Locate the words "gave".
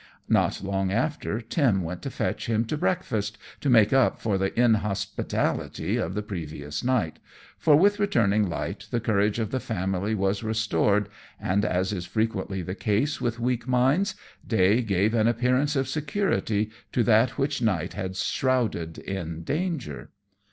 14.81-15.13